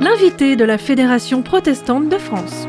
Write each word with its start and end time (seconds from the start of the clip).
L'invité 0.00 0.56
de 0.56 0.64
la 0.64 0.78
Fédération 0.78 1.42
protestante 1.42 2.08
de 2.08 2.18
France. 2.18 2.66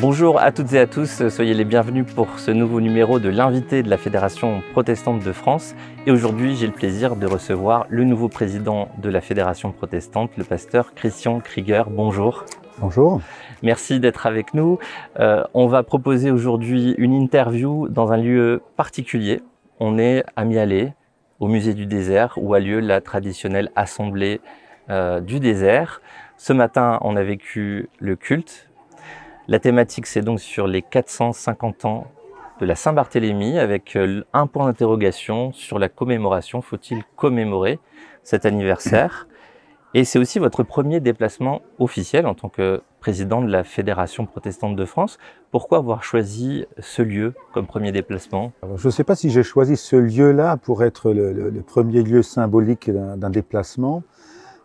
Bonjour 0.00 0.38
à 0.38 0.52
toutes 0.52 0.74
et 0.74 0.80
à 0.80 0.86
tous, 0.86 1.26
soyez 1.28 1.54
les 1.54 1.64
bienvenus 1.64 2.04
pour 2.14 2.38
ce 2.38 2.50
nouveau 2.50 2.82
numéro 2.82 3.18
de 3.18 3.30
l'invité 3.30 3.82
de 3.82 3.88
la 3.88 3.96
Fédération 3.96 4.62
protestante 4.72 5.24
de 5.24 5.32
France. 5.32 5.74
Et 6.06 6.10
aujourd'hui, 6.10 6.54
j'ai 6.54 6.66
le 6.66 6.74
plaisir 6.74 7.16
de 7.16 7.26
recevoir 7.26 7.86
le 7.88 8.04
nouveau 8.04 8.28
président 8.28 8.88
de 8.98 9.08
la 9.08 9.22
Fédération 9.22 9.72
protestante, 9.72 10.32
le 10.36 10.44
pasteur 10.44 10.92
Christian 10.94 11.40
Krieger. 11.40 11.88
Bonjour. 11.88 12.44
Bonjour. 12.78 13.22
Merci 13.62 14.00
d'être 14.00 14.26
avec 14.26 14.52
nous. 14.52 14.78
Euh, 15.18 15.44
on 15.54 15.66
va 15.66 15.82
proposer 15.82 16.30
aujourd'hui 16.30 16.94
une 16.98 17.14
interview 17.14 17.88
dans 17.88 18.12
un 18.12 18.18
lieu 18.18 18.60
particulier. 18.76 19.40
On 19.86 19.98
est 19.98 20.24
à 20.34 20.46
Mialet, 20.46 20.94
au 21.40 21.46
musée 21.46 21.74
du 21.74 21.84
désert, 21.84 22.38
où 22.38 22.54
a 22.54 22.58
lieu 22.58 22.80
la 22.80 23.02
traditionnelle 23.02 23.70
assemblée 23.76 24.40
euh, 24.88 25.20
du 25.20 25.40
désert. 25.40 26.00
Ce 26.38 26.54
matin, 26.54 26.98
on 27.02 27.16
a 27.16 27.22
vécu 27.22 27.90
le 27.98 28.16
culte 28.16 28.70
la 29.46 29.58
thématique, 29.58 30.06
c'est 30.06 30.22
donc 30.22 30.40
sur 30.40 30.66
les 30.66 30.80
450 30.80 31.84
ans 31.84 32.06
de 32.60 32.64
la 32.64 32.74
Saint-Barthélemy, 32.74 33.58
avec 33.58 33.94
euh, 33.94 34.24
un 34.32 34.46
point 34.46 34.64
d'interrogation 34.64 35.52
sur 35.52 35.78
la 35.78 35.90
commémoration. 35.90 36.62
Faut-il 36.62 37.04
commémorer 37.16 37.78
cet 38.22 38.46
anniversaire? 38.46 39.28
Et 39.92 40.04
c'est 40.04 40.18
aussi 40.18 40.38
votre 40.38 40.62
premier 40.62 41.00
déplacement 41.00 41.60
officiel 41.78 42.26
en 42.26 42.32
tant 42.32 42.48
que 42.48 42.82
président 43.04 43.42
de 43.42 43.52
la 43.52 43.64
Fédération 43.64 44.24
protestante 44.24 44.76
de 44.76 44.84
France. 44.86 45.18
Pourquoi 45.50 45.76
avoir 45.76 46.02
choisi 46.02 46.64
ce 46.78 47.02
lieu 47.02 47.34
comme 47.52 47.66
premier 47.66 47.92
déplacement? 47.92 48.52
Je 48.76 48.86
ne 48.86 48.90
sais 48.90 49.04
pas 49.04 49.14
si 49.14 49.28
j'ai 49.28 49.42
choisi 49.42 49.76
ce 49.76 49.94
lieu-là 49.94 50.56
pour 50.56 50.82
être 50.82 51.12
le, 51.12 51.62
premier 51.66 52.02
lieu 52.02 52.22
symbolique 52.22 52.90
d'un 52.90 53.28
déplacement. 53.28 54.04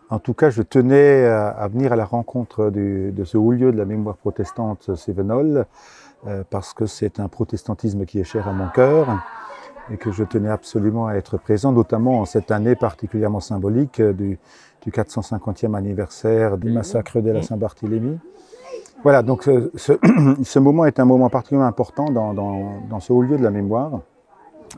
En 0.08 0.18
tout 0.20 0.32
cas, 0.32 0.48
je 0.48 0.62
tenais 0.62 1.26
à, 1.26 1.68
venir 1.68 1.92
à 1.92 1.96
la 1.96 2.06
rencontre 2.06 2.70
de 2.70 3.24
ce 3.24 3.36
haut 3.36 3.52
lieu 3.52 3.72
de 3.72 3.76
la 3.76 3.84
mémoire 3.84 4.16
protestante 4.16 4.96
Sévenol, 4.96 5.66
euh, 6.26 6.42
parce 6.48 6.72
que 6.72 6.86
c'est 6.86 7.20
un 7.20 7.28
protestantisme 7.28 8.06
qui 8.06 8.20
est 8.20 8.24
cher 8.24 8.48
à 8.48 8.54
mon 8.54 8.70
cœur 8.70 9.22
et 9.92 9.98
que 9.98 10.12
je 10.12 10.24
tenais 10.24 10.48
absolument 10.48 11.08
à 11.08 11.14
être 11.14 11.36
présent, 11.36 11.72
notamment 11.72 12.20
en 12.20 12.24
cette 12.24 12.50
année 12.50 12.74
particulièrement 12.74 13.40
symbolique 13.40 14.00
du, 14.00 14.38
450e 14.88 15.74
anniversaire 15.74 16.56
du 16.56 16.70
massacre 16.70 17.20
de 17.20 17.30
la 17.30 17.42
Saint-Barthélemy. 17.42 18.18
Voilà, 19.02 19.22
donc 19.22 19.44
ce, 19.74 20.58
moment 20.58 20.86
est 20.86 20.98
un 20.98 21.04
moment 21.04 21.28
particulièrement 21.28 21.68
important 21.68 22.10
dans, 22.10 23.00
ce 23.00 23.12
haut 23.12 23.22
lieu 23.22 23.36
de 23.36 23.42
la 23.42 23.50
mémoire, 23.50 24.00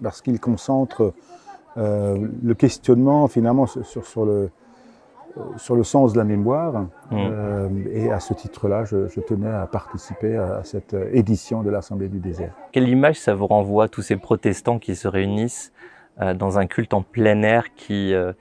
parce 0.02 0.20
qu'il 0.20 0.40
concentre 0.40 1.12
euh, 1.76 2.28
le 2.42 2.54
questionnement 2.54 3.28
finalement 3.28 3.66
sur 3.66 4.24
le, 4.24 4.50
sur 5.56 5.76
le 5.76 5.84
sens 5.84 6.12
de 6.12 6.18
la 6.18 6.24
mémoire. 6.24 6.82
Mmh. 6.82 6.88
Euh, 7.12 7.68
et 7.92 8.10
à 8.10 8.20
ce 8.20 8.34
titre-là, 8.34 8.84
je, 8.84 9.20
tenais 9.20 9.48
à 9.48 9.66
participer 9.66 10.36
à, 10.36 10.62
cette 10.64 10.96
édition 11.12 11.62
de 11.62 11.70
l'Assemblée 11.70 12.08
du 12.08 12.18
désert. 12.18 12.52
Quelle 12.72 12.88
image 12.88 13.20
ça 13.20 13.34
vous 13.34 13.46
renvoie, 13.46 13.88
tous 13.88 14.02
ces 14.02 14.16
protestants 14.16 14.78
qui 14.78 14.96
se 14.96 15.06
réunissent 15.06 15.72
euh, 16.20 16.34
dans 16.34 16.58
un 16.58 16.66
culte 16.66 16.92
en 16.92 17.02
plein 17.02 17.42
air 17.42 17.74
qui, 17.74 18.12
euh, 18.12 18.34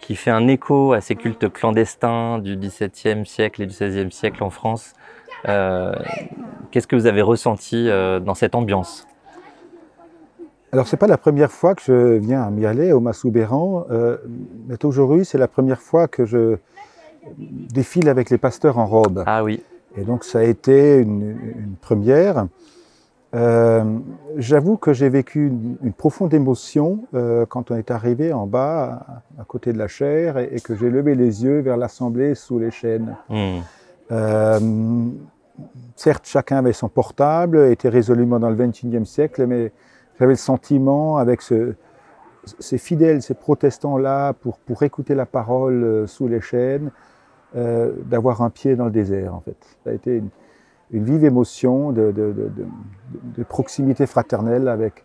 qui 0.00 0.16
fait 0.16 0.30
un 0.30 0.46
écho 0.48 0.92
à 0.92 1.00
ces 1.00 1.16
cultes 1.16 1.52
clandestins 1.52 2.38
du 2.38 2.56
XVIIe 2.56 3.26
siècle 3.26 3.62
et 3.62 3.66
du 3.66 3.74
XVIe 3.74 4.12
siècle 4.12 4.42
en 4.42 4.50
France 4.50 4.94
Qu'est-ce 5.44 6.86
que 6.86 6.96
vous 6.96 7.06
avez 7.06 7.22
ressenti 7.22 7.88
dans 7.88 8.34
cette 8.34 8.54
ambiance? 8.54 9.06
Alors, 10.70 10.86
c'est 10.86 10.98
pas 10.98 11.06
la 11.06 11.16
première 11.16 11.50
fois 11.50 11.74
que 11.74 11.82
je 11.82 12.18
viens 12.18 12.42
à 12.42 12.50
Mialet, 12.50 12.92
au 12.92 13.00
Massoubéran, 13.00 13.86
euh, 13.90 14.18
mais 14.68 14.84
aujourd'hui, 14.84 15.24
c'est 15.24 15.38
la 15.38 15.48
première 15.48 15.80
fois 15.80 16.08
que 16.08 16.26
je 16.26 16.58
défile 17.38 18.08
avec 18.10 18.28
les 18.28 18.36
pasteurs 18.36 18.76
en 18.76 18.86
robe. 18.86 19.24
Ah 19.26 19.42
oui. 19.42 19.62
Et 19.96 20.02
donc, 20.02 20.24
ça 20.24 20.40
a 20.40 20.42
été 20.42 20.98
une, 20.98 21.74
première. 21.80 22.46
Euh, 23.34 23.84
j'avoue 24.36 24.78
que 24.78 24.94
j'ai 24.94 25.10
vécu 25.10 25.48
une, 25.48 25.92
profonde 25.92 26.32
émotion 26.32 27.04
euh, 27.12 27.44
quand 27.44 27.70
on 27.70 27.76
est 27.76 27.90
arrivé 27.90 28.32
en 28.32 28.46
bas, 28.46 29.22
à, 29.38 29.44
côté 29.44 29.72
de 29.72 29.78
la 29.78 29.88
chaire, 29.88 30.38
et, 30.38 30.60
que 30.60 30.74
j'ai 30.74 30.88
levé 30.88 31.14
les 31.14 31.44
yeux 31.44 31.60
vers 31.60 31.76
l'assemblée 31.76 32.34
sous 32.34 32.58
les 32.58 32.70
chênes. 32.70 33.16
Hmm. 33.28 35.10
certes, 35.96 36.26
chacun 36.26 36.58
avait 36.58 36.72
son 36.72 36.88
portable, 36.88 37.58
était 37.70 37.90
résolument 37.90 38.38
dans 38.38 38.50
le 38.50 38.56
XXIe 38.56 39.04
siècle, 39.04 39.46
mais 39.46 39.72
j'avais 40.18 40.32
le 40.32 40.36
sentiment, 40.36 41.18
avec 41.18 41.42
ces 41.42 42.78
fidèles, 42.78 43.22
ces 43.22 43.34
protestants-là, 43.34 44.32
pour, 44.32 44.58
pour 44.58 44.82
écouter 44.82 45.14
la 45.14 45.26
parole 45.26 45.84
euh, 45.84 46.06
sous 46.06 46.28
les 46.28 46.40
chaînes, 46.40 46.90
euh, 47.56 47.92
d'avoir 48.04 48.42
un 48.42 48.50
pied 48.50 48.76
dans 48.76 48.86
le 48.86 48.90
désert, 48.90 49.34
en 49.34 49.40
fait. 49.40 49.56
Ça 49.84 49.90
a 49.90 49.92
été 49.92 50.16
une, 50.16 50.28
vive 50.92 51.24
émotion 51.24 51.92
de, 51.92 52.12
de, 52.12 53.42
proximité 53.44 54.06
fraternelle 54.06 54.68
avec, 54.68 55.04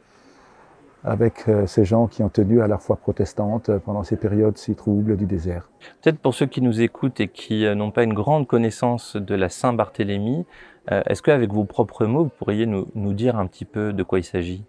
avec 1.04 1.46
euh, 1.48 1.66
ces 1.68 1.86
gens 1.86 2.08
qui 2.08 2.24
ont 2.24 2.30
tenu 2.30 2.62
à 2.62 2.68
la 2.68 2.78
foi 2.78 2.96
protestante 2.96 3.72
pendant 3.80 4.04
ces 4.04 4.16
périodes 4.16 4.58
si 4.58 4.76
troubles 4.76 5.18
du 5.18 5.26
désert. 5.26 5.70
Peut-être 6.02 6.20
pour 6.20 6.34
ceux 6.34 6.46
qui 6.46 6.62
nous 6.62 6.82
écoutent 6.82 7.20
et 7.20 7.28
qui 7.28 7.66
n'ont 7.76 7.92
pas 7.92 8.04
une 8.04 8.14
grande 8.14 8.48
connaissance 8.48 9.16
de 9.16 9.36
la 9.36 9.50
Saint-Barthélemy, 9.50 10.46
est-ce 10.90 11.22
qu'avec 11.22 11.52
vos 11.54 11.64
propres 11.64 12.06
mots, 12.06 12.24
vous 12.24 12.32
pourriez 12.38 12.66
nous, 12.66 12.88
nous 12.96 13.14
dire 13.14 13.38
un 13.38 13.48
petit 13.48 13.66
peu 13.66 13.94
de 13.94 14.04
quoi 14.04 14.20
il 14.20 14.24
s'agit? 14.24 14.66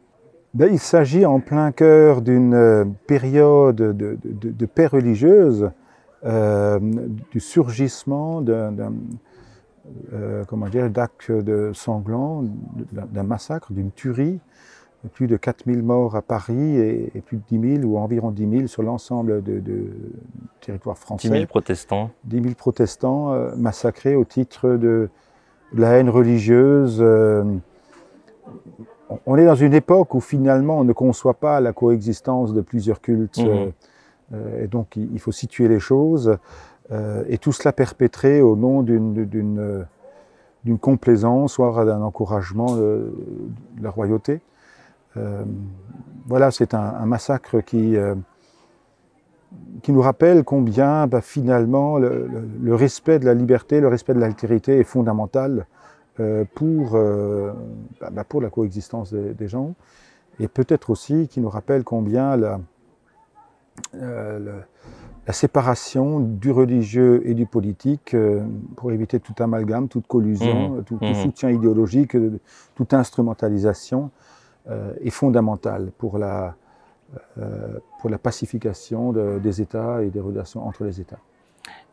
Ben, 0.55 0.73
il 0.73 0.79
s'agit 0.79 1.27
en 1.27 1.41
plein 1.41 1.73
cœur 1.73 2.23
d'une 2.23 2.55
euh, 2.55 2.85
période 3.09 3.75
de, 3.75 4.67
paix 4.67 4.87
religieuse, 4.87 5.73
euh, 6.25 6.79
du 7.33 7.41
surgissement 7.41 8.41
d'un 8.41 8.93
euh, 10.13 10.45
comment 10.45 10.69
dire, 10.69 10.91
d'actes 10.91 11.31
de 11.31 11.73
sanglant, 11.75 12.45
d'un 12.93 13.23
massacre, 13.23 13.73
d'une 13.73 13.91
tuerie, 13.91 14.41
plus 15.13 15.27
de 15.27 15.37
4000 15.37 15.83
morts 15.83 16.17
à 16.17 16.23
Paris 16.23 16.77
et, 16.79 17.23
plus 17.27 17.37
de 17.37 17.43
10 17.49 17.81
000 17.81 17.85
ou 17.85 17.99
environ 17.99 18.31
10 18.31 18.51
000 18.51 18.67
sur 18.69 18.83
l'ensemble 18.83 19.43
du 19.43 19.91
territoire 20.63 20.97
français. 20.97 21.29
10 21.29 21.35
000 21.35 21.47
protestants. 21.47 22.11
10 22.25 22.43
000 22.43 22.55
protestants 22.55 23.55
massacrés 23.57 24.17
au 24.17 24.25
titre 24.25 24.71
de, 24.71 25.11
la 25.75 25.99
haine 25.99 26.09
religieuse 26.09 27.05
on 29.27 29.37
est 29.37 29.45
dans 29.45 29.55
une 29.55 29.75
époque 29.75 30.15
où 30.15 30.21
finalement 30.21 30.79
on 30.79 30.85
ne 30.85 30.93
conçoit 30.93 31.35
pas 31.35 31.61
la 31.61 31.73
coexistence 31.73 32.53
de 32.53 32.61
plusieurs 32.61 33.01
cultes. 33.01 33.39
Mhm. 33.39 33.49
Euh, 33.49 33.71
euh, 34.33 34.65
et 34.65 34.67
donc 34.67 34.97
il, 34.97 35.19
faut 35.21 35.33
situer 35.33 35.69
les 35.69 35.81
choses. 35.81 36.37
Euh, 36.93 37.25
et 37.29 37.39
tout 37.39 37.53
cela 37.53 37.73
perpétré 37.73 38.43
au 38.43 38.57
nom 38.57 38.83
d'une 38.83 39.97
complaisance, 40.81 41.55
soit 41.55 41.85
d'un 41.85 42.03
encouragement 42.03 42.77
de, 42.77 43.13
la 43.81 43.91
royauté. 43.91 44.41
voilà, 46.27 46.51
c'est 46.51 46.75
un, 46.75 47.07
massacre 47.07 47.61
qui, 47.61 47.97
qui 49.83 49.93
nous 49.93 50.01
rappelle 50.01 50.45
combien 50.45 51.07
bah, 51.07 51.21
finalement 51.21 51.99
le, 51.99 52.75
respect 52.75 53.19
de 53.19 53.27
la 53.27 53.35
liberté, 53.35 53.81
le 53.81 53.89
respect 53.89 54.15
de 54.15 54.21
l'altérité 54.21 54.79
est 54.79 54.85
fondamental 54.85 55.67
euh, 56.21 56.45
pour, 56.55 56.95
euh, 56.95 57.53
bah, 58.01 58.11
bah, 58.13 58.25
pour 58.25 58.41
la 58.41 58.51
coexistence 58.51 59.13
des, 59.13 59.49
gens, 59.49 59.75
et 60.39 60.49
peut-être 60.49 60.91
aussi 60.91 61.29
qui 61.29 61.41
nous 61.41 61.49
rappelle 61.49 61.85
combien 61.85 62.37
la, 62.37 62.61
euh, 63.95 64.61
la 65.27 65.33
séparation 65.33 66.21
du 66.21 66.51
religieux 66.51 67.23
et 67.25 67.35
du 67.35 67.47
politique, 67.47 68.15
pour 68.77 68.93
éviter 68.93 69.21
tout 69.21 69.35
amalgame, 69.39 69.89
toute 69.89 70.07
collusion, 70.07 70.71
mmh. 70.71 70.85
tout, 70.85 70.99
mmh. 71.01 71.15
soutien 71.15 71.51
idéologique, 71.51 72.17
toute 72.75 72.93
instrumentalisation, 72.95 74.11
est 75.03 75.11
fondamentale 75.11 75.93
pour 75.97 76.19
la, 76.19 76.55
pour 78.01 78.11
la 78.11 78.19
pacification 78.19 79.13
des 79.13 79.61
États 79.63 80.03
et 80.03 80.11
des 80.11 80.21
relations 80.21 80.67
entre 80.67 80.85
les 80.85 81.01
États. 81.01 81.21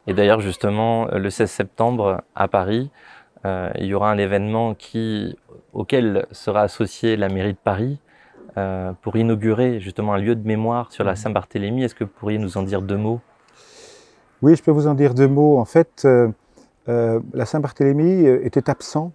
Et 0.07 0.13
d'ailleurs, 0.13 0.41
justement, 0.41 1.05
le 1.05 1.29
16 1.29 1.49
septembre 1.49 2.23
à 2.35 2.47
Paris, 2.47 2.89
euh, 3.45 3.71
il 3.79 3.85
y 3.85 3.93
aura 3.93 4.11
un 4.11 4.17
événement 4.17 4.73
qui, 4.73 5.35
auquel 5.73 6.25
sera 6.31 6.61
associée 6.61 7.17
la 7.17 7.29
mairie 7.29 7.53
de 7.53 7.57
Paris 7.57 7.99
euh, 8.57 8.91
pour 9.01 9.15
inaugurer 9.15 9.79
justement 9.79 10.13
un 10.13 10.17
lieu 10.17 10.35
de 10.35 10.45
mémoire 10.45 10.91
sur 10.91 11.03
la 11.03 11.15
Saint-Barthélemy. 11.15 11.83
Est-ce 11.83 11.95
que 11.95 12.03
vous 12.03 12.09
pourriez 12.09 12.37
nous 12.37 12.57
en 12.57 12.63
dire 12.63 12.81
deux 12.81 12.97
mots? 12.97 13.19
Oui, 14.41 14.55
je 14.55 14.63
peux 14.63 14.71
vous 14.71 14.87
en 14.87 14.93
dire 14.93 15.13
deux 15.13 15.27
mots. 15.27 15.57
En 15.57 15.65
fait, 15.65 16.05
euh, 16.05 16.29
la 17.33 17.45
Saint-Barthélemy 17.45 18.25
était 18.25 18.69
absent 18.69 19.11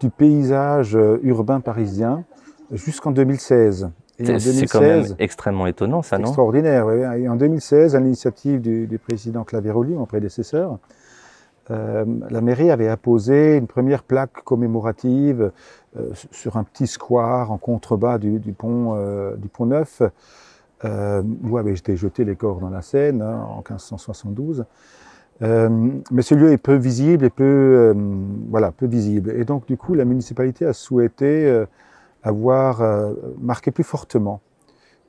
du 0.00 0.10
paysage 0.10 0.98
urbain 1.22 1.60
parisien 1.60 2.24
jusqu'en 2.72 3.10
2016. 3.10 3.90
C'est 4.18 4.66
quand 4.66 4.80
même 4.80 5.06
extrêmement 5.18 5.66
étonnant, 5.66 6.02
ça, 6.02 6.18
non? 6.18 6.24
Extraordinaire, 6.26 6.86
oui. 6.86 7.22
Et 7.22 7.28
en 7.28 7.36
2016, 7.36 7.94
à 7.94 8.00
l'initiative 8.00 8.60
du, 8.60 8.86
du, 8.88 8.98
président 8.98 9.44
Claveroli, 9.44 9.94
mon 9.94 10.06
prédécesseur, 10.06 10.78
euh, 11.70 12.04
la 12.30 12.40
mairie 12.40 12.70
avait 12.70 12.88
apposé 12.88 13.56
une 13.56 13.66
première 13.66 14.02
plaque 14.02 14.42
commémorative 14.44 15.52
euh, 15.98 16.10
sur 16.30 16.56
un 16.56 16.64
petit 16.64 16.86
square 16.86 17.52
en 17.52 17.58
contrebas 17.58 18.18
du, 18.18 18.38
du 18.38 18.52
pont, 18.52 18.94
euh, 18.94 19.36
du 19.36 19.48
pont 19.48 19.66
Neuf, 19.66 20.02
où 20.84 21.58
avaient 21.58 21.74
été 21.74 21.96
jetés 21.96 22.24
les 22.24 22.36
corps 22.36 22.60
dans 22.60 22.70
la 22.70 22.82
Seine 22.82 23.20
hein, 23.20 23.44
en 23.50 23.56
1572. 23.56 24.64
Euh, 25.42 25.68
mais 26.10 26.22
ce 26.22 26.34
lieu 26.34 26.52
est 26.52 26.58
peu 26.58 26.74
visible 26.74 27.24
et 27.24 27.30
peu, 27.30 27.94
voilà, 28.48 28.70
peu 28.70 28.86
visible. 28.86 29.32
Et 29.36 29.44
donc, 29.44 29.66
du 29.66 29.76
coup, 29.76 29.94
la 29.94 30.04
municipalité 30.04 30.66
a 30.66 30.72
souhaité 30.72 31.64
avoir 32.22 32.82
marqué 33.40 33.72
plus 33.72 33.84
fortement 33.84 34.40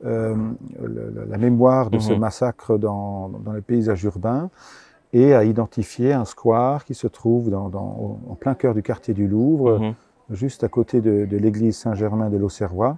la 0.04 1.38
mémoire 1.38 1.90
de 1.92 2.00
ce 2.00 2.14
Mhm. 2.14 2.20
massacre 2.20 2.78
dans, 2.78 3.30
dans 3.30 3.54
les 3.54 3.62
paysages 3.62 4.04
urbains 4.04 4.50
et 5.14 5.34
a 5.34 5.44
identifié 5.44 6.14
un 6.14 6.26
square 6.26 6.86
qui 6.86 6.94
se 6.94 7.08
trouve 7.08 7.50
dans, 7.50 7.70
dans- 7.70 8.20
en 8.30 8.36
plein 8.36 8.54
cœur 8.54 8.74
du 8.76 8.84
quartier 8.84 9.14
du 9.14 9.28
Louvre, 9.28 9.80
Mhm. 9.80 9.94
juste 10.32 10.64
à 10.64 10.68
côté 10.68 11.02
de, 11.02 11.26
de 11.26 11.38
l'église 11.38 11.78
Saint-Germain 11.78 12.30
de 12.30 12.38
l'Auxerrois, 12.38 12.98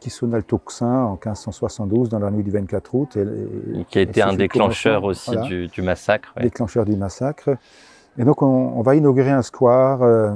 qui 0.00 0.10
sonna 0.10 0.36
le 0.36 0.42
tocsin 0.42 1.04
en 1.04 1.12
1572 1.16 2.08
dans 2.08 2.18
la 2.18 2.30
nuit 2.30 2.42
du 2.42 2.50
24 2.50 2.94
août. 2.94 3.16
Et, 3.16 3.80
et- 3.80 3.84
Qui 3.84 3.98
a 3.98 4.02
été 4.02 4.22
un 4.22 4.34
déclencheur 4.34 5.04
aussi 5.04 5.30
voilà, 5.32 5.46
du, 5.48 5.66
du 5.68 5.82
massacre. 5.82 6.32
ouais. 6.36 6.42
déclencheur 6.44 6.84
du 6.84 6.96
massacre. 6.96 7.50
Et 8.20 8.24
donc, 8.24 8.42
on, 8.42 8.46
on 8.46 8.82
va 8.82 8.96
inaugurer 8.96 9.30
un 9.30 9.42
square 9.42 10.02
euh, 10.02 10.32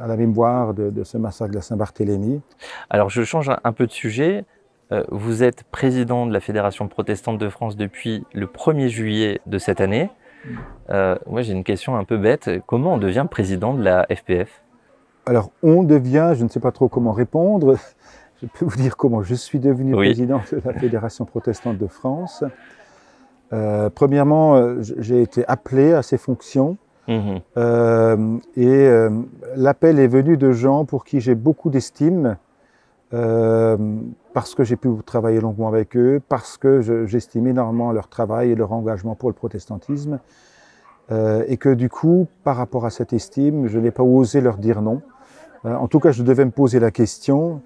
à 0.00 0.08
la 0.08 0.16
mémoire 0.16 0.74
de, 0.74 0.90
de 0.90 1.04
ce 1.04 1.16
massacre 1.16 1.50
de 1.50 1.56
la 1.56 1.62
Saint-Barthélemy. 1.62 2.40
Alors 2.88 3.08
je 3.08 3.22
change 3.22 3.48
un, 3.50 3.58
un 3.62 3.72
peu 3.72 3.86
de 3.86 3.92
sujet. 3.92 4.44
Euh, 4.90 5.04
vous 5.12 5.44
êtes 5.44 5.62
président 5.70 6.26
de 6.26 6.32
la 6.32 6.40
Fédération 6.40 6.88
protestante 6.88 7.38
de 7.38 7.48
France 7.48 7.76
depuis 7.76 8.24
le 8.34 8.46
1er 8.46 8.88
juillet 8.88 9.40
de 9.46 9.58
cette 9.58 9.80
année. 9.80 10.10
Euh, 10.90 11.16
moi 11.26 11.42
j'ai 11.42 11.52
une 11.52 11.64
question 11.64 11.96
un 11.96 12.04
peu 12.04 12.16
bête. 12.16 12.50
Comment 12.66 12.94
on 12.94 12.98
devient 12.98 13.26
président 13.30 13.74
de 13.74 13.82
la 13.82 14.06
FPF 14.14 14.62
Alors, 15.26 15.50
on 15.62 15.82
devient, 15.82 16.32
je 16.34 16.44
ne 16.44 16.48
sais 16.48 16.60
pas 16.60 16.72
trop 16.72 16.88
comment 16.88 17.12
répondre. 17.12 17.76
Je 18.42 18.46
peux 18.46 18.64
vous 18.64 18.76
dire 18.76 18.96
comment 18.96 19.22
je 19.22 19.34
suis 19.34 19.58
devenu 19.58 19.94
Oui. 19.94 20.06
président 20.06 20.40
de 20.50 20.62
la 20.64 20.72
Fédération 20.72 21.26
protestante 21.26 21.76
de 21.76 21.86
France. 21.86 22.42
Euh, 23.52 23.90
premièrement, 23.90 24.56
euh, 24.56 24.76
j'ai 24.80 25.20
été 25.22 25.44
appelé 25.46 25.92
à 25.92 26.02
ces 26.02 26.16
fonctions. 26.18 26.76
Mhm. 27.08 27.40
Euh, 27.56 28.38
et 28.56 28.88
l'appel 29.56 29.98
est 29.98 30.06
venu 30.06 30.36
de 30.36 30.52
gens 30.52 30.84
pour 30.84 31.04
qui 31.04 31.20
j'ai 31.20 31.34
beaucoup 31.34 31.68
d'estime, 31.68 32.36
parce 34.32 34.54
que 34.54 34.62
j'ai 34.64 34.76
pu 34.76 34.88
travailler 35.04 35.40
longuement 35.40 35.68
avec 35.68 35.96
eux, 35.96 36.20
parce 36.28 36.56
que 36.56 36.80
je- 36.82 37.06
j'estime 37.06 37.46
énormément 37.46 37.92
leur 37.92 38.08
travail 38.08 38.50
et 38.52 38.54
leur 38.54 38.72
engagement 38.72 39.14
pour 39.14 39.28
le 39.28 39.34
protestantisme, 39.34 40.20
euh, 41.10 41.42
et 41.48 41.56
que 41.56 41.74
du 41.74 41.88
coup, 41.88 42.28
par 42.44 42.56
rapport 42.56 42.86
à 42.86 42.90
cette 42.90 43.12
estime, 43.12 43.66
je 43.66 43.78
n'ai 43.78 43.90
pas 43.90 44.02
osé 44.04 44.40
leur 44.40 44.56
dire 44.56 44.82
non. 44.82 45.02
Euh, 45.64 45.74
en 45.74 45.88
tout 45.88 45.98
cas, 46.00 46.12
je 46.12 46.22
devais 46.22 46.44
me 46.44 46.52
poser 46.52 46.78
la 46.80 46.90
question, 46.90 47.60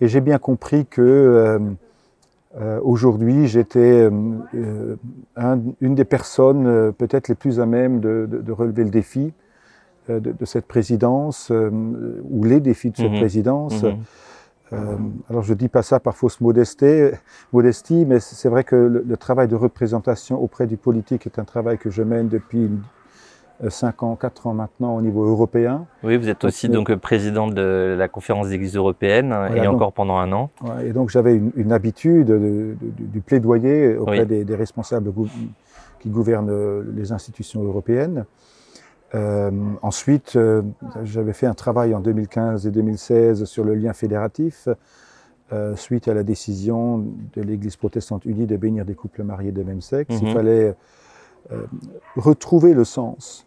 et 0.00 0.08
j'ai 0.08 0.20
bien 0.20 0.38
compris 0.38 0.86
que 0.86 1.02
euh, 1.02 1.58
euh, 2.60 2.78
aujourd'hui, 2.84 3.48
j'étais 3.48 4.08
euh, 4.08 4.96
un- 5.36 5.58
une 5.80 5.94
des 5.96 6.04
personnes 6.04 6.92
peut-être 6.92 7.26
les 7.28 7.34
plus 7.34 7.58
à 7.58 7.66
même 7.66 7.98
de, 8.00 8.28
de- 8.30 8.38
de 8.38 8.52
relever 8.52 8.84
le 8.84 8.90
défi 8.90 9.32
de, 10.08 10.18
de 10.20 10.44
cette 10.44 10.66
présidence, 10.66 11.50
euh, 11.50 11.70
ou 12.30 12.44
les 12.44 12.60
défis 12.60 12.90
de 12.90 12.96
cette 12.96 13.10
Mhm. 13.12 13.18
présidence. 13.18 13.82
Mhm. 13.82 13.96
Euh, 14.74 14.96
alors 15.30 15.42
je 15.42 15.54
dis 15.54 15.68
pas 15.68 15.82
ça 15.82 16.00
par 16.00 16.16
fausse 16.16 16.40
modestie, 16.40 17.10
modestie 17.52 18.04
mais 18.06 18.20
c'est 18.20 18.48
vrai 18.48 18.64
que 18.64 18.74
le, 18.76 19.04
le 19.06 19.16
travail 19.16 19.48
de 19.48 19.54
représentation 19.56 20.42
auprès 20.42 20.66
du 20.66 20.76
politique 20.76 21.26
est 21.26 21.38
un 21.38 21.44
travail 21.44 21.78
que 21.78 21.90
je 21.90 22.02
mène 22.02 22.28
depuis 22.28 22.70
5 23.68 24.02
ans, 24.02 24.16
4 24.16 24.48
ans 24.48 24.54
maintenant 24.54 24.96
au 24.96 25.00
niveau 25.00 25.24
européen. 25.24 25.86
Oui, 26.02 26.16
vous 26.16 26.28
êtes 26.28 26.42
aussi 26.44 26.68
Donc, 26.68 26.90
euh, 26.90 26.96
président 26.96 27.46
de 27.46 27.94
la 27.96 28.08
conférence 28.08 28.48
des 28.48 28.54
églises 28.54 28.76
européennes 28.76 29.32
euh, 29.32 29.46
Voilà, 29.46 29.62
et 29.62 29.66
donc- 29.66 29.76
encore 29.76 29.92
pendant 29.92 30.16
un 30.16 30.32
an. 30.32 30.50
Ouais, 30.62 30.88
Et 30.88 30.92
donc 30.92 31.08
j'avais 31.10 31.36
une, 31.36 31.52
une 31.56 31.72
habitude 31.72 32.26
de- 32.26 32.38
de- 32.38 32.76
du- 32.80 33.04
du 33.04 33.20
plaidoyer 33.20 33.96
auprès 33.96 34.20
Oui. 34.20 34.26
des, 34.26 34.44
des 34.44 34.56
responsables 34.56 35.10
qui 36.00 36.08
gouvernent 36.10 36.50
euh, 36.50 36.82
les 36.96 37.12
institutions 37.12 37.62
européennes. 37.62 38.24
Euh, 39.14 39.50
ensuite, 39.82 40.34
euh, 40.36 40.62
j'avais 41.04 41.32
fait 41.32 41.46
un 41.46 41.54
travail 41.54 41.94
en 41.94 42.00
2015 42.00 42.66
et 42.66 42.70
2016 42.70 43.44
sur 43.44 43.64
le 43.64 43.74
lien 43.74 43.92
fédératif, 43.92 44.68
euh, 45.52 45.76
suite 45.76 46.08
à 46.08 46.14
la 46.14 46.22
décision 46.22 46.98
de 47.34 47.42
l'Église 47.42 47.76
protestante 47.76 48.24
unie 48.24 48.46
de 48.46 48.56
bénir 48.56 48.84
des 48.84 48.94
couples 48.94 49.22
mariés 49.22 49.52
de 49.52 49.62
même 49.62 49.80
sexe. 49.80 50.20
Mhm. 50.20 50.28
Il 50.28 50.32
fallait 50.32 50.74
euh, 51.52 51.62
retrouver 52.16 52.74
le 52.74 52.84
sens 52.84 53.46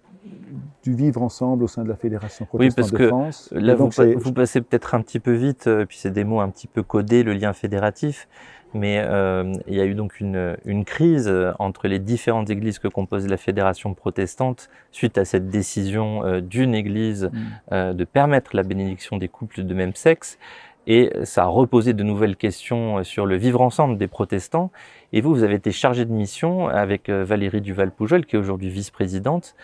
du 0.83 0.93
vivre 0.93 1.21
ensemble 1.21 1.63
au 1.63 1.67
sein 1.67 1.83
de 1.83 1.89
la 1.89 1.95
Fédération 1.95 2.45
Oui, 2.53 2.69
protestante 2.69 2.75
parce 2.75 2.91
de 2.91 2.97
que 2.97 3.07
France. 3.07 3.49
Là, 3.53 3.75
vous, 3.75 3.89
donc, 3.89 4.17
vous 4.17 4.33
passez 4.33 4.61
peut-être 4.61 4.93
un 4.93 5.01
petit 5.01 5.19
peu 5.19 5.31
vite, 5.31 5.69
puis 5.87 5.97
c'est 5.97 6.11
des 6.11 6.25
mots 6.25 6.41
un 6.41 6.49
petit 6.49 6.67
peu 6.67 6.83
codés, 6.83 7.23
le 7.23 7.33
lien 7.33 7.53
fédératif. 7.53 8.27
Mais 8.73 9.01
euh, 9.05 9.53
il 9.67 9.75
y 9.75 9.81
a 9.81 9.85
eu 9.85 9.95
donc 9.95 10.19
une, 10.19 10.57
une 10.65 10.83
crise 10.85 11.27
euh, 11.27 11.53
entre 11.57 11.87
les 11.87 11.99
différentes 11.99 12.49
églises 12.49 12.79
que 12.79 12.87
compose 12.87 13.27
la 13.27 13.37
fédération 13.37 13.93
protestante 13.93 14.69
suite 14.91 15.17
à 15.17 15.25
cette 15.25 15.49
décision 15.49 16.25
euh, 16.25 16.41
d'une 16.41 16.75
église 16.75 17.29
Mm. 17.31 17.37
euh, 17.71 17.93
de 17.93 18.03
permettre 18.03 18.55
la 18.55 18.63
bénédiction 18.63 19.17
des 19.17 19.27
couples 19.27 19.63
de 19.63 19.73
même 19.73 19.95
sexe. 19.95 20.37
Et 20.85 21.11
ça 21.23 21.43
a 21.43 21.47
reposé 21.47 21.93
de 21.93 22.03
nouvelles 22.03 22.37
questions 22.37 23.03
sur 23.03 23.25
le 23.25 23.35
vivre 23.35 23.61
ensemble 23.61 23.97
des 23.97 24.07
protestants. 24.07 24.71
Et 25.11 25.19
vous, 25.19 25.33
vous 25.33 25.43
avez 25.43 25.55
été 25.55 25.71
chargé 25.71 26.05
de 26.05 26.11
mission 26.11 26.69
avec 26.69 27.09
Valérie 27.09 27.59
Duval-Poujol, 27.59 28.25
qui 28.25 28.37
est 28.37 28.39
aujourd'hui 28.39 28.69
vice-présidente, 28.69 29.55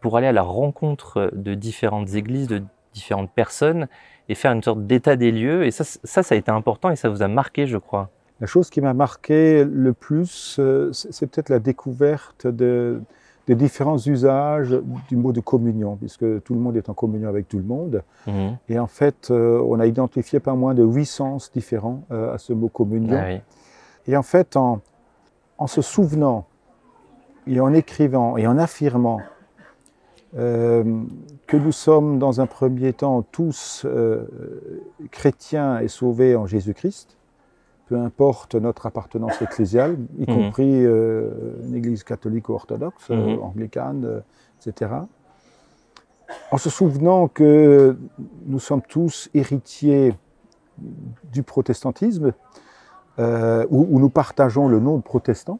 pour 0.00 0.16
aller 0.16 0.28
à 0.28 0.32
la 0.32 0.42
rencontre 0.42 1.30
de 1.34 1.54
différentes 1.54 2.14
églises, 2.14 2.46
de 2.46 2.62
différentes 2.94 3.32
personnes, 3.32 3.88
et 4.28 4.36
faire 4.36 4.52
une 4.52 4.62
sorte 4.62 4.86
d'état 4.86 5.16
des 5.16 5.32
lieux. 5.32 5.66
Et 5.66 5.72
ça, 5.72 5.82
ça 5.82 6.22
a 6.32 6.38
été 6.38 6.52
important 6.52 6.90
et 6.90 6.96
ça 6.96 7.08
vous 7.08 7.22
a 7.22 7.28
marqué, 7.28 7.66
je 7.66 7.78
crois. 7.78 8.10
La 8.42 8.48
chose 8.48 8.70
qui 8.70 8.80
m'a 8.80 8.92
marqué 8.92 9.64
le 9.64 9.92
plus, 9.92 10.56
euh, 10.58 10.92
c'est 10.92 11.28
peut-être 11.28 11.48
la 11.48 11.60
découverte 11.60 12.48
de, 12.48 13.00
des 13.46 13.54
différents 13.54 13.98
usages 13.98 14.76
du 15.08 15.14
mot 15.14 15.32
de 15.32 15.38
communion, 15.38 15.94
puisque 15.94 16.42
tout 16.42 16.52
le 16.52 16.58
monde 16.58 16.76
est 16.76 16.88
en 16.88 16.92
communion 16.92 17.28
avec 17.28 17.48
tout 17.48 17.58
le 17.58 17.64
monde. 17.64 18.02
Mhm. 18.26 18.58
Et 18.68 18.80
en 18.80 18.88
fait, 18.88 19.30
euh, 19.30 19.62
on 19.64 19.78
a 19.78 19.86
identifié 19.86 20.40
pas 20.40 20.54
moins 20.54 20.74
de 20.74 20.82
huit 20.82 21.06
sens 21.06 21.52
différents 21.52 22.02
euh, 22.10 22.34
à 22.34 22.38
ce 22.38 22.52
mot 22.52 22.68
communion. 22.68 23.16
Ah 23.16 23.28
oui. 23.28 23.40
Et 24.08 24.16
en 24.16 24.24
fait, 24.24 24.56
en, 24.56 24.80
en 25.58 25.68
se 25.68 25.80
souvenant 25.80 26.44
et 27.46 27.60
en 27.60 27.72
écrivant 27.72 28.36
et 28.36 28.48
en 28.48 28.58
affirmant 28.58 29.20
euh, 30.36 30.82
que 31.46 31.56
nous 31.56 31.70
sommes 31.70 32.18
dans 32.18 32.40
un 32.40 32.46
premier 32.46 32.92
temps 32.92 33.22
tous 33.22 33.82
euh, 33.84 34.24
chrétiens 35.12 35.78
et 35.78 35.86
sauvés 35.86 36.34
en 36.34 36.46
Jésus-Christ, 36.46 37.16
peu 37.92 37.98
importe 37.98 38.54
notre 38.54 38.86
appartenance 38.86 39.42
ecclésiale, 39.42 39.98
y 40.18 40.22
Mhm. 40.22 40.26
compris 40.34 40.86
euh, 40.86 41.28
une 41.66 41.74
église 41.74 42.04
catholique 42.04 42.48
ou 42.48 42.54
orthodoxe, 42.54 43.10
euh, 43.10 43.36
Mhm. 43.36 43.42
anglicane, 43.42 44.04
euh, 44.06 44.20
etc. 44.66 44.92
En 46.50 46.56
se 46.56 46.70
souvenant 46.70 47.28
que 47.28 47.94
nous 48.46 48.58
sommes 48.60 48.80
tous 48.80 49.28
héritiers 49.34 50.14
du 51.34 51.42
protestantisme, 51.42 52.32
où, 53.18 53.86
où 53.90 53.98
nous 54.00 54.08
partageons 54.08 54.68
le 54.68 54.80
nom 54.80 54.96
de 54.96 55.02
protestant, 55.02 55.58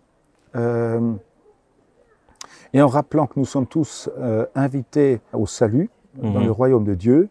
et 2.73 2.81
en 2.81 2.89
rappelant 2.89 3.27
que 3.27 3.39
nous 3.39 3.45
sommes 3.45 3.67
tous 3.67 4.09
invités 4.55 5.21
au 5.35 5.47
salut 5.47 5.91
dans 6.15 6.41
Mhm. 6.41 6.45
le 6.47 6.51
royaume 6.51 6.85
de 6.85 6.95
Dieu, 6.95 7.29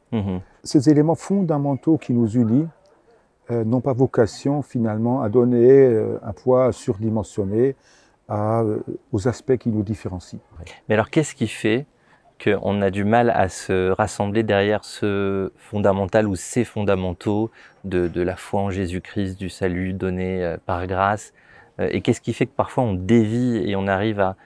ces 0.64 0.90
éléments 0.90 1.16
fondamentaux 1.16 1.98
qui 1.98 2.14
nous 2.14 2.30
unissent 2.38 2.68
euh, 3.50 3.64
n'ont 3.64 3.82
pas 3.82 3.94
vocation 3.94 4.62
finalement 4.62 5.22
à 5.24 5.30
donner 5.30 5.68
euh, 5.68 6.20
un 6.24 6.32
poids 6.32 6.72
surdimensionné 6.72 7.76
à, 8.30 8.62
euh, 8.62 8.80
aux 9.12 9.28
aspects 9.28 9.58
qui 9.58 9.70
nous 9.70 9.82
différencient. 9.82 10.40
Mais 10.88 10.96
alors, 10.96 11.10
qu'est-ce 11.10 11.34
qui 11.34 11.48
fait 11.48 11.86
qu'on 12.44 12.82
a 12.82 12.90
du 12.90 13.04
mal 13.04 13.30
à 13.30 13.50
se 13.50 13.92
rassembler 13.92 14.44
derrière 14.44 14.84
ce 14.84 15.52
fondamental 15.58 16.28
ou 16.28 16.36
ces 16.36 16.64
fondamentaux 16.64 17.52
de, 17.84 18.08
de 18.08 18.22
la 18.22 18.36
foi 18.36 18.62
en 18.62 18.70
Jésus-Christ, 18.70 19.38
du 19.38 19.50
salut 19.50 19.94
donné 19.94 20.56
par 20.66 20.88
grâce 20.88 21.34
Et 21.78 22.02
qu'est-ce 22.02 22.22
qui 22.22 22.34
fait 22.34 22.48
que 22.48 22.56
parfois 22.56 22.84
on 22.84 22.94
dévie 22.94 23.58
et 23.58 23.76
on 23.76 23.86
arrive 23.86 24.20
à, 24.20 24.38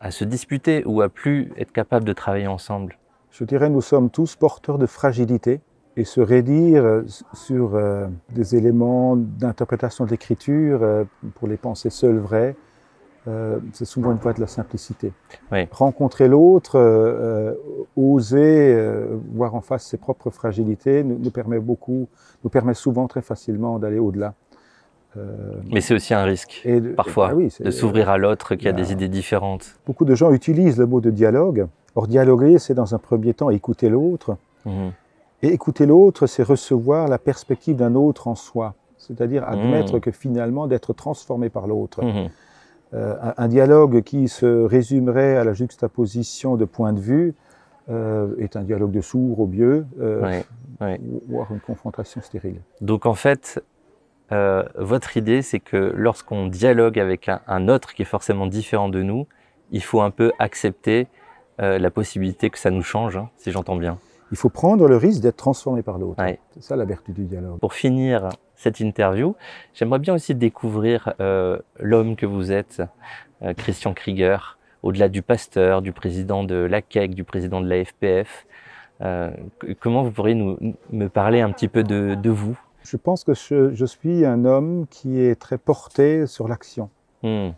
à 0.00 0.10
se 0.10 0.24
disputer 0.24 0.82
ou 0.86 1.02
à 1.02 1.10
plus 1.10 1.52
être 1.58 1.72
capable 1.72 2.06
de 2.06 2.14
travailler 2.14 2.46
ensemble? 2.46 2.96
Je 3.30 3.44
dirais 3.44 3.68
nous 3.68 3.82
sommes 3.82 4.08
tous 4.08 4.34
porteurs 4.34 4.78
de 4.78 4.86
fragilité 4.86 5.60
et 6.00 6.04
se 6.04 6.20
raidir 6.22 6.82
euh, 6.84 7.02
sur 7.34 7.74
euh, 7.74 8.06
des 8.30 8.56
éléments 8.56 9.16
d'interprétation 9.16 10.06
de 10.06 10.10
l'écriture 10.10 10.80
euh, 10.82 11.04
pour 11.34 11.46
les 11.46 11.58
pensées 11.58 11.90
seules 11.90 12.18
vraies, 12.18 12.56
euh, 13.28 13.58
c'est 13.74 13.84
souvent 13.84 14.12
une 14.12 14.16
voie 14.16 14.32
de 14.32 14.40
la 14.40 14.46
simplicité. 14.46 15.12
Oui. 15.52 15.68
Rencontrer 15.70 16.26
l'autre, 16.26 16.78
oser 17.96 18.82
voir 19.34 19.54
en 19.54 19.60
face 19.60 19.84
ses 19.84 19.98
propres 19.98 20.30
fragilités 20.30 21.04
nous, 21.04 21.18
nous 21.18 21.30
permet 21.30 21.58
beaucoup, 21.60 22.08
nous 22.44 22.50
permet 22.50 22.72
souvent 22.74 23.06
très 23.08 23.20
facilement 23.22 23.78
d'aller 23.78 23.98
au-delà. 23.98 24.32
Mais 25.70 25.80
c'est 25.80 25.92
aussi 25.94 26.14
un 26.14 26.22
risque, 26.22 26.62
et 26.64 26.80
de- 26.80 26.92
parfois, 26.92 27.30
ah 27.32 27.34
oui, 27.34 27.50
c'est- 27.50 27.64
de 27.64 27.70
s'ouvrir 27.72 28.08
à 28.08 28.16
l'autre 28.16 28.54
qui 28.54 28.68
a 28.68 28.72
bah, 28.72 28.80
des 28.80 28.92
idées 28.92 29.08
différentes. 29.08 29.74
Beaucoup 29.86 30.04
de 30.04 30.14
gens 30.14 30.32
utilisent 30.32 30.78
le 30.78 30.86
mot 30.86 31.00
de 31.00 31.10
dialogue 31.10 31.66
Or, 31.96 32.06
dialoguer, 32.06 32.58
c'est 32.60 32.72
dans 32.74 32.94
un 32.94 32.98
premier 32.98 33.34
temps 33.34 33.50
écouter 33.50 33.88
l'autre. 33.88 34.36
Mhm. 34.64 34.92
Et 35.42 35.48
écouter 35.48 35.86
l'autre, 35.86 36.26
c'est 36.26 36.42
recevoir 36.42 37.08
la 37.08 37.18
perspective 37.18 37.76
d'un 37.76 37.94
autre 37.94 38.28
en 38.28 38.34
soi. 38.34 38.74
C'est-à-dire 38.98 39.48
admettre 39.48 39.94
Mhm. 39.94 40.00
que 40.00 40.10
finalement, 40.10 40.66
d'être 40.66 40.92
transformé 40.92 41.48
par 41.48 41.66
l'autre. 41.66 42.04
Mhm. 42.04 42.28
Euh, 42.92 43.14
un, 43.36 43.48
dialogue 43.48 44.02
qui 44.02 44.26
se 44.28 44.64
résumerait 44.64 45.36
à 45.36 45.44
la 45.44 45.52
juxtaposition 45.52 46.56
de 46.56 46.64
points 46.64 46.92
de 46.92 47.00
vue 47.00 47.34
euh, 47.88 48.34
est 48.38 48.56
un 48.56 48.62
dialogue 48.62 48.90
de 48.90 49.00
sourds 49.00 49.40
au 49.40 49.46
mieux, 49.46 49.86
euh, 50.00 50.20
Ouais, 50.22 50.44
ouais. 50.80 51.00
ou- 51.00 51.22
voire 51.28 51.50
une 51.52 51.60
confrontation 51.60 52.20
stérile. 52.20 52.60
Donc 52.80 53.06
en 53.06 53.14
fait, 53.14 53.62
euh, 54.32 54.64
votre 54.76 55.16
idée, 55.16 55.40
c'est 55.42 55.60
que 55.60 55.92
lorsqu'on 55.96 56.46
dialogue 56.48 56.98
avec 56.98 57.28
un, 57.28 57.40
un 57.48 57.68
autre 57.68 57.94
qui 57.94 58.02
est 58.02 58.12
forcément 58.16 58.46
différent 58.46 58.88
de 58.88 59.02
nous, 59.02 59.26
il 59.72 59.82
faut 59.82 60.02
un 60.02 60.10
peu 60.10 60.32
accepter 60.38 61.06
la 61.58 61.90
possibilité 61.90 62.48
que 62.48 62.58
ça 62.58 62.70
nous 62.70 62.82
change, 62.82 63.18
hein, 63.18 63.28
si 63.36 63.50
j'entends 63.50 63.76
bien. 63.76 63.98
Il 64.30 64.36
faut 64.36 64.48
prendre 64.48 64.86
le 64.86 64.96
risque 64.96 65.20
d'être 65.22 65.36
transformé 65.36 65.82
par 65.82 65.98
l'autre. 65.98 66.22
Ouais. 66.22 66.38
C'est 66.52 66.62
ça 66.62 66.76
la 66.76 66.84
vertu 66.84 67.12
du 67.12 67.24
dialogue. 67.24 67.58
Pour 67.58 67.74
finir 67.74 68.28
cette 68.54 68.80
interview, 68.80 69.34
j'aimerais 69.74 69.98
bien 69.98 70.14
aussi 70.14 70.34
découvrir 70.34 71.14
euh, 71.20 71.58
l'homme 71.78 72.16
que 72.16 72.26
vous 72.26 72.52
êtes, 72.52 72.82
euh, 73.42 73.54
Christian 73.54 73.92
Krieger, 73.92 74.58
au-delà 74.82 75.08
du 75.08 75.22
pasteur, 75.22 75.82
du 75.82 75.92
président 75.92 76.44
de 76.44 76.54
l'ACEC, 76.54 77.14
du 77.14 77.24
président 77.24 77.60
de 77.60 77.68
la 77.68 77.84
FPF. 77.84 78.46
Euh, 79.02 79.30
comment 79.80 80.02
vous 80.02 80.10
pourriez 80.10 80.34
nous, 80.34 80.58
me 80.90 81.08
parler 81.08 81.40
un 81.40 81.50
petit 81.50 81.68
peu 81.68 81.82
de, 81.82 82.14
de 82.14 82.30
vous? 82.30 82.58
Je 82.82 82.96
pense 82.96 83.24
que 83.24 83.34
je, 83.34 83.74
je 83.74 83.84
suis 83.84 84.24
un 84.24 84.44
homme 84.44 84.86
qui 84.90 85.20
est 85.20 85.34
très 85.34 85.58
porté 85.58 86.26
sur 86.26 86.48
l'action, 86.48 86.90
Hmm, 87.22 87.50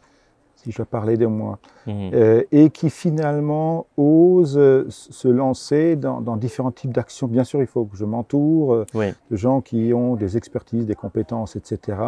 si 0.62 0.71
je 0.73 0.83
parlais 0.83 1.16
de 1.16 1.26
moi, 1.26 1.59
hmm, 1.87 2.11
euh, 2.14 2.42
et 2.52 2.71
qui 2.71 2.88
finalement 2.90 3.87
ose 3.97 4.57
euh, 4.57 4.87
se 4.88 5.26
lancer 5.28 5.97
dans, 5.97 6.21
dans 6.21 6.37
différents 6.37 6.71
types 6.71 6.92
d'actions. 6.92 7.26
Bien 7.26 7.45
sûr, 7.45 7.61
il 7.61 7.66
faut 7.66 7.85
que 7.85 7.97
je 7.97 8.04
m'entoure 8.04 8.75
euh, 8.75 8.87
Oui. 8.95 9.07
de 9.31 9.37
gens 9.37 9.61
qui 9.61 9.92
ont 9.92 10.14
des 10.14 10.37
expertises, 10.37 10.87
des 10.87 10.95
compétences, 10.95 11.57
etc. 11.57 11.99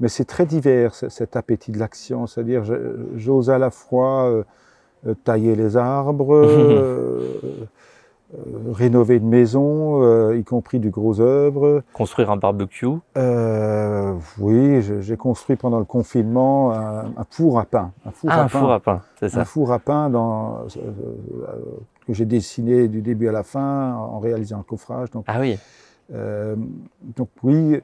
Mais 0.00 0.08
c'est 0.08 0.24
très 0.24 0.46
divers, 0.46 0.94
ce- 0.96 1.08
cet 1.08 1.36
appétit 1.36 1.70
de 1.70 1.78
l'action. 1.78 2.26
C'est-à-dire, 2.26 2.64
j'ose 3.16 3.50
à 3.50 3.58
la 3.58 3.70
fois 3.70 4.24
euh, 5.06 5.14
tailler 5.22 5.54
les 5.54 5.76
arbres, 5.76 6.34
euh, 8.36 8.72
rénover 8.72 9.16
une 9.16 9.28
maison, 9.28 10.02
euh, 10.02 10.36
y 10.36 10.44
compris 10.44 10.78
du 10.78 10.90
gros 10.90 11.20
œuvre. 11.20 11.82
Construire 11.92 12.30
un 12.30 12.36
barbecue. 12.36 12.86
Euh, 13.16 14.14
oui, 14.38 14.82
j'ai 15.00 15.16
construit 15.16 15.56
pendant 15.56 15.78
le 15.78 15.84
confinement 15.84 16.72
un, 16.72 17.06
un 17.16 17.24
four 17.30 17.58
à 17.58 17.64
pain. 17.64 17.92
Un 18.06 18.10
four 18.10 18.30
Ah, 18.32 18.34
à 18.34 18.40
un 18.40 18.48
pain, 18.48 18.58
four 18.60 18.72
à 18.72 18.80
pain, 18.80 19.00
c'est 19.20 19.26
un 19.26 19.28
ça. 19.28 19.44
four 19.44 19.72
à 19.72 19.78
pain 19.78 20.10
dans, 20.10 20.66
que 22.06 22.12
j'ai 22.12 22.24
dessiné 22.24 22.88
du 22.88 23.02
début 23.02 23.28
à 23.28 23.32
la 23.32 23.42
fin 23.42 23.94
en 23.94 24.18
réalisant 24.18 24.58
le 24.58 24.64
coffrage. 24.64 25.10
Donc, 25.10 25.24
Ah 25.28 25.38
oui. 25.40 25.56
donc 26.10 27.28
oui, 27.42 27.80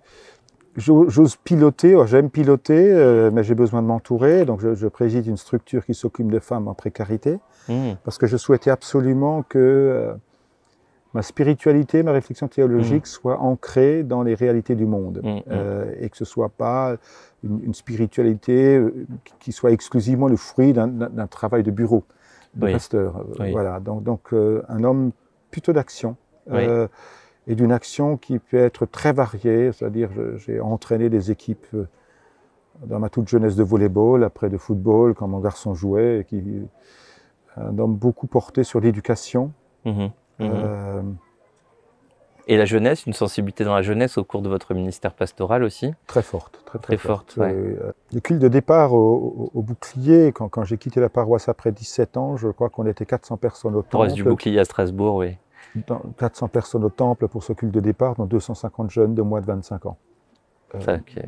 j'o- 0.76 1.08
j'ose 1.08 1.36
piloter. 1.36 1.92
Alors, 1.92 2.06
J'aime 2.06 2.28
piloter, 2.30 3.30
mais 3.32 3.42
j'ai 3.44 3.54
besoin 3.54 3.82
de 3.82 3.86
m'entourer. 3.86 4.44
Donc 4.44 4.60
je, 4.60 4.74
je 4.74 4.88
préside 4.88 5.26
une 5.26 5.36
structure 5.36 5.84
qui 5.86 5.94
s'occupe 5.94 6.30
de 6.30 6.38
femmes 6.40 6.68
en 6.68 6.74
précarité 6.74 7.38
Hmm, 7.68 7.92
parce 8.04 8.16
que 8.16 8.26
je 8.26 8.38
souhaitais 8.38 8.70
absolument 8.70 9.42
que 9.42 10.14
ma 11.14 11.22
spiritualité, 11.22 12.02
ma 12.02 12.12
réflexion 12.12 12.46
théologique 12.48 13.06
soient 13.06 13.40
ancrées 13.40 14.02
dans 14.04 14.22
les 14.22 14.34
réalités 14.34 14.74
du 14.76 14.86
monde 14.86 15.20
Mm, 15.24 15.28
mm. 15.28 15.42
euh, 15.50 15.92
et 16.00 16.08
que 16.08 16.16
ce 16.16 16.24
soit 16.24 16.48
pas 16.50 16.96
une, 17.42 17.60
une 17.64 17.74
spiritualité 17.74 18.76
euh, 18.76 19.06
qui- 19.40 19.52
soit 19.52 19.72
exclusivement 19.72 20.28
le 20.28 20.36
fruit 20.36 20.72
d'un- 20.72 21.26
travail 21.26 21.62
de 21.62 21.70
bureau 21.70 22.04
de 22.54 22.66
Oui. 22.66 22.72
pasteur. 22.72 23.16
Euh, 23.16 23.22
Oui. 23.40 23.50
Voilà, 23.52 23.80
donc, 23.80 24.02
donc 24.04 24.32
euh, 24.32 24.62
un 24.68 24.84
homme 24.84 25.10
plutôt 25.50 25.72
d'action. 25.72 26.16
Oui. 26.50 26.64
euh, 26.64 26.86
et 27.46 27.54
d'une 27.56 27.72
action 27.72 28.16
qui 28.16 28.38
peut 28.38 28.58
être 28.58 28.86
très 28.86 29.12
variée, 29.12 29.72
c'est-à-dire 29.72 30.10
j'ai 30.36 30.60
entraîné 30.60 31.08
des 31.08 31.30
équipes 31.32 31.66
dans 32.86 32.98
ma 33.00 33.08
toute 33.08 33.28
jeunesse 33.28 33.56
de 33.56 33.62
volleyball, 33.64 34.22
après 34.24 34.48
de 34.48 34.56
football, 34.58 35.14
quand 35.14 35.26
mon 35.26 35.40
garçon 35.40 35.74
jouait, 35.74 36.20
et 36.20 36.24
qui, 36.24 36.42
un 37.56 37.76
homme 37.78 37.96
beaucoup 37.96 38.26
porté 38.26 38.62
sur 38.62 38.78
l'éducation. 38.80 39.52
mhm, 39.84 40.10
mhm. 40.40 40.50
euh, 40.52 41.02
Et 42.46 42.56
la 42.56 42.64
jeunesse, 42.64 43.06
une 43.06 43.12
sensibilité 43.12 43.62
dans 43.64 43.74
la 43.74 43.82
jeunesse 43.82 44.18
au 44.18 44.24
cours 44.24 44.42
de 44.42 44.48
votre 44.48 44.74
ministère 44.74 45.12
pastoral 45.14 45.62
aussi 45.62 45.92
très 46.06 46.22
forte. 46.22 46.62
Très, 46.64 46.78
Très 46.78 46.96
forte, 46.96 47.36
ouais. 47.36 47.52
Euh, 47.52 47.92
le 48.12 48.20
culte 48.20 48.40
de 48.40 48.48
départ 48.48 48.92
au, 48.92 49.50
au- 49.54 49.58
au 49.58 49.62
bouclier, 49.62 50.32
quand, 50.32 50.48
quand 50.48 50.64
j'ai 50.64 50.76
quitté 50.78 51.00
la 51.00 51.08
paroisse 51.08 51.48
après 51.48 51.70
17 51.72 52.16
ans, 52.16 52.36
je 52.36 52.48
crois 52.48 52.68
qu'on 52.70 52.86
était 52.86 53.06
400 53.06 53.36
personnes 53.36 53.74
au 53.76 53.82
Paroisse 53.82 54.14
du 54.14 54.22
temple. 54.22 54.30
bouclier 54.30 54.58
à 54.60 54.64
Strasbourg, 54.64 55.16
oui. 55.16 55.36
dans- 55.86 56.02
400 56.18 56.48
personnes 56.48 56.84
au 56.84 56.90
temple 56.90 57.28
pour 57.28 57.42
ce 57.44 57.52
culte 57.52 57.72
de 57.72 57.80
départ, 57.80 58.14
dont 58.16 58.24
250 58.26 58.90
jeunes 58.90 59.14
de 59.14 59.22
moins 59.22 59.40
de 59.40 59.46
25 59.46 59.86
ans. 59.86 59.96
Euh, 60.76 60.78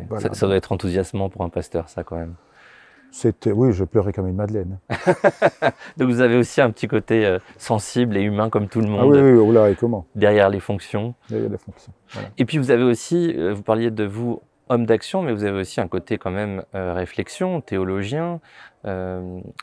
voilà. 0.08 0.22
ça, 0.28 0.34
ça 0.34 0.46
doit 0.46 0.54
être 0.56 0.70
enthousiasmant 0.72 1.28
pour 1.28 1.42
un 1.42 1.48
pasteur, 1.48 1.88
ça 1.88 2.04
quand 2.04 2.16
même. 2.16 2.34
C'était, 3.12 3.52
oui, 3.52 3.72
je 3.72 3.84
pleurais 3.84 4.12
comme 4.14 4.26
une 4.26 4.34
madeleine. 4.36 4.78
Donc 5.98 6.08
vous 6.08 6.22
avez 6.22 6.36
aussi 6.36 6.62
un 6.62 6.70
petit 6.70 6.88
côté 6.88 7.26
euh, 7.26 7.38
sensible 7.58 8.16
et 8.16 8.22
humain 8.22 8.48
comme 8.48 8.68
tout 8.68 8.80
le 8.80 8.86
Ah 8.86 8.90
monde 8.90 9.14
oui, 9.14 9.20
oui, 9.20 9.38
oh 9.38 9.52
là, 9.52 9.68
et 9.68 9.74
comment? 9.76 10.06
Derrière 10.14 10.48
les 10.48 10.60
fonctions. 10.60 11.14
A 11.30 11.34
des 11.34 11.58
fonctions. 11.58 11.92
Voilà. 12.08 12.28
Et 12.38 12.46
puis 12.46 12.56
vous 12.56 12.70
avez 12.70 12.82
aussi, 12.82 13.34
euh, 13.36 13.52
vous 13.52 13.62
parliez 13.62 13.90
de 13.90 14.04
vous 14.04 14.40
homme 14.70 14.86
d'action, 14.86 15.20
mais 15.20 15.32
vous 15.34 15.44
avez 15.44 15.60
aussi 15.60 15.78
un 15.82 15.88
côté 15.88 16.16
quand 16.16 16.30
même 16.30 16.64
euh, 16.74 16.94
réflexion, 16.94 17.60
théologien, 17.60 18.40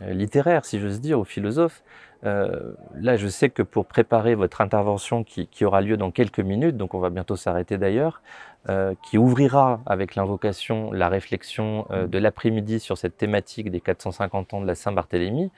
littéraire, 0.08 0.64
si 0.64 0.80
j'ose 0.80 1.02
dire, 1.02 1.20
ou 1.20 1.26
philosophe. 1.26 1.84
Euh, 2.26 2.74
là, 2.96 3.16
je 3.16 3.28
sais 3.28 3.50
que 3.50 3.62
pour 3.64 3.86
préparer 3.86 4.36
votre 4.36 4.62
intervention 4.62 5.24
qui, 5.24 5.48
aura 5.64 5.82
lieu 5.82 5.98
dans 5.98 6.12
quelques 6.12 6.40
minutes, 6.40 6.76
donc 6.76 6.94
on 6.94 7.00
va 7.00 7.10
bientôt 7.10 7.36
s'arrêter 7.36 7.78
d'ailleurs, 7.78 8.22
euh, 8.68 8.94
qui 9.04 9.18
ouvrira 9.18 9.82
avec 9.86 10.16
l'invocation 10.16 10.92
la 10.92 11.08
réflexion 11.08 11.88
euh, 11.92 12.08
de 12.08 12.18
l'après-midi 12.18 12.80
sur 12.80 12.98
cette 12.98 13.18
thématique 13.18 13.72
des 13.72 13.80
450 13.80 14.54
ans 14.54 14.62
de 14.62 14.68
la 14.68 14.76
Saint-Barthélemy, 14.76 15.52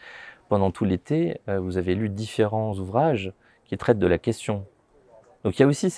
pendant 0.50 0.70
tout 0.70 0.84
l'été, 0.84 1.40
vous 1.48 1.78
avez 1.78 1.96
lu 1.96 2.10
différents 2.10 2.74
ouvrages 2.74 3.32
qui 3.64 3.78
traitent 3.78 4.00
de 4.00 4.08
la 4.08 4.18
question. 4.18 4.66
Donc 5.46 5.58
il 5.58 5.62
y 5.62 5.64
a 5.64 5.68
aussi 5.68 5.90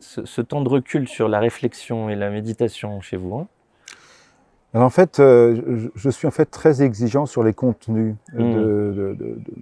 ce 0.00 0.40
temps 0.40 0.62
de 0.62 0.68
recul 0.68 1.06
sur 1.06 1.28
la 1.28 1.38
réflexion 1.38 2.10
et 2.10 2.16
la 2.16 2.28
méditation 2.30 3.00
chez 3.00 3.16
vous. 3.16 3.36
hein 3.36 3.46
Alors, 4.72 4.86
en 4.86 4.90
fait, 4.90 5.18
euh, 5.18 5.60
je, 5.76 5.88
je 5.94 6.10
suis 6.10 6.26
en 6.28 6.30
fait 6.30 6.44
très 6.46 6.82
exigeant 6.82 7.26
sur 7.26 7.42
les 7.42 7.52
contenus 7.54 8.14
euh, 8.38 8.40
Mm. 8.42 8.54
de, 8.54 9.02
de- 9.02 9.14
de- 9.14 9.34
de- 9.34 9.54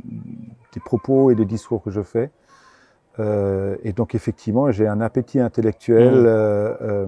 des 0.74 0.80
propos 0.80 1.30
et 1.30 1.34
des 1.34 1.46
discours 1.46 1.82
que 1.82 1.90
je 1.90 2.02
fais. 2.02 2.30
Euh, 3.18 3.76
et 3.84 3.92
donc, 3.92 4.14
effectivement, 4.14 4.70
j'ai 4.70 4.86
un 4.86 5.00
appétit 5.00 5.40
intellectuel, 5.40 6.12
Mm. 6.14 6.26
euh, 6.26 7.06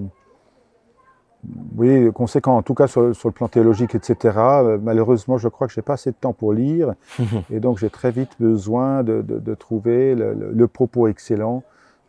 oui, 1.77 2.11
conséquent, 2.13 2.57
en 2.57 2.63
tout 2.63 2.75
cas 2.75 2.87
sur, 2.87 3.15
sur 3.15 3.29
le 3.29 3.33
plan 3.33 3.49
théologique, 3.49 3.95
etc. 3.95 4.79
Malheureusement, 4.83 5.39
je 5.39 5.49
crois 5.49 5.67
que 5.67 5.73
j'ai 5.73 5.81
pas 5.83 5.95
assez 5.95 6.11
de 6.11 6.17
temps 6.21 6.33
pour 6.35 6.53
lire. 6.53 6.95
Et 7.51 7.61
donc, 7.61 7.79
j'ai 7.79 7.89
très 7.91 8.11
vite 8.11 8.31
besoin 8.41 9.03
de, 9.03 9.55
trouver 9.55 10.15
le, 10.15 10.35
le- 10.35 10.53
le 10.53 10.69
propos 10.69 11.07
excellent 11.09 11.63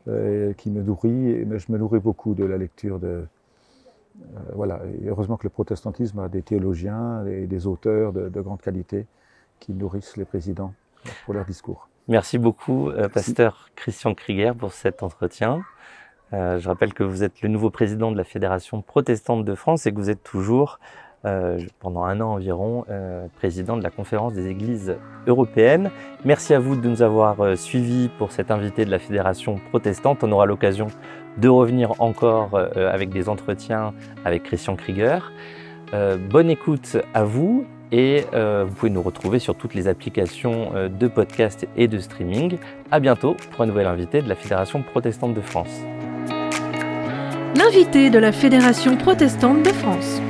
qui 0.05 0.69
me 0.71 0.81
nourrit. 0.81 1.29
Et, 1.31 1.45
mais 1.45 1.59
je 1.59 1.71
me 1.71 1.77
nourris 1.77 1.99
beaucoup 1.99 2.33
de 2.33 2.43
la 2.45 2.57
lecture 2.57 2.97
de. 2.99 3.23
Euh, 4.19 4.39
voilà. 4.53 4.81
Et 5.01 5.07
heureusement 5.07 5.37
que 5.37 5.45
le 5.45 5.49
protestantisme 5.49 6.19
a 6.19 6.29
des 6.29 6.41
théologiens 6.41 7.25
et 7.25 7.47
des 7.47 7.67
auteurs 7.67 8.13
de, 8.13 8.29
de 8.29 8.41
grande 8.41 8.61
qualité 8.61 9.05
qui 9.59 9.73
nourrissent 9.73 10.17
les 10.17 10.25
présidents 10.25 10.73
pour 11.25 11.33
leurs 11.33 11.45
discours. 11.45 11.87
Merci 12.07 12.37
beaucoup, 12.37 12.89
euh, 12.89 13.09
pasteur 13.09 13.69
Christian 13.75 14.13
Krieger, 14.13 14.55
pour 14.55 14.73
cet 14.73 15.03
entretien. 15.03 15.61
Euh, 16.33 16.59
je 16.59 16.67
rappelle 16.67 16.93
que 16.93 17.03
vous 17.03 17.23
êtes 17.23 17.41
le 17.41 17.49
nouveau 17.49 17.69
président 17.69 18.11
de 18.11 18.17
la 18.17 18.23
Fédération 18.23 18.81
protestante 18.81 19.45
de 19.45 19.55
France 19.55 19.85
et 19.85 19.91
que 19.91 19.97
vous 19.97 20.09
êtes 20.09 20.23
toujours, 20.23 20.79
euh, 21.23 21.59
pendant 21.79 22.03
un 22.03 22.19
an 22.19 22.33
environ, 22.33 22.83
euh, 22.89 23.27
président 23.35 23.77
de 23.77 23.83
la 23.83 23.91
conférence 23.91 24.33
des 24.33 24.47
églises 24.47 24.95
européennes. 25.27 25.91
Merci 26.25 26.55
à 26.55 26.59
vous 26.59 26.75
de 26.75 26.89
nous 26.89 27.03
avoir 27.03 27.39
euh, 27.41 27.55
suivis 27.55 28.09
pour 28.17 28.31
cet 28.31 28.49
invité 28.49 28.85
de 28.85 28.89
la 28.89 28.97
Fédération 28.97 29.59
protestante. 29.69 30.23
On 30.23 30.31
aura 30.31 30.47
l'occasion 30.47 30.87
de 31.37 31.47
revenir 31.47 31.93
encore 32.01 32.57
avec 32.75 33.09
des 33.09 33.29
entretiens 33.29 33.93
avec 34.25 34.43
Christian 34.43 34.75
Krieger. 34.75 35.31
Bonne 36.29 36.49
écoute 36.49 36.97
à 37.13 37.23
vous 37.23 37.63
et 37.93 38.25
vous 38.33 38.73
pouvez 38.75 38.91
nous 38.91 39.01
retrouver 39.01 39.39
sur 39.39 39.55
toutes 39.55 39.73
les 39.73 39.87
applications 39.87 40.73
de 40.89 41.07
podcast 41.07 41.65
et 41.77 41.87
de 41.87 41.99
streaming. 41.99 42.57
À 42.91 42.99
bientôt 42.99 43.37
pour 43.51 43.61
un 43.61 43.67
nouvel 43.67 43.87
invité 43.87 44.21
de 44.21 44.27
la 44.27 44.35
Fédération 44.35 44.81
protestante 44.81 45.33
de 45.33 45.41
France. 45.41 45.85
L'invité 47.55 48.09
de 48.09 48.19
la 48.19 48.33
Fédération 48.33 48.97
protestante 48.97 49.63
de 49.63 49.69
France. 49.69 50.21